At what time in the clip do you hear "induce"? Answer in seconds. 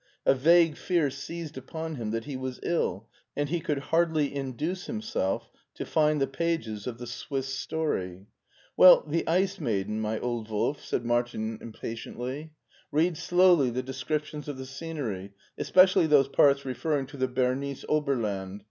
4.33-4.87